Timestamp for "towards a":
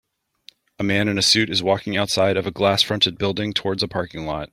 3.53-3.87